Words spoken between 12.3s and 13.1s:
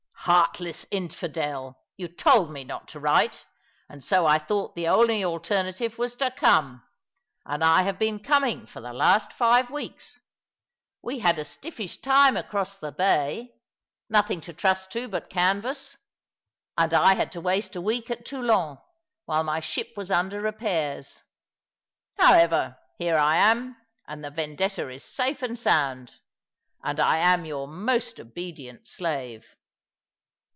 across 234 ^l^ along